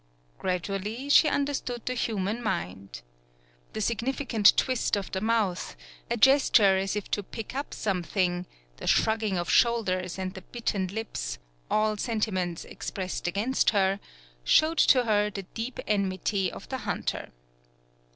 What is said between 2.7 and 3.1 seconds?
mind.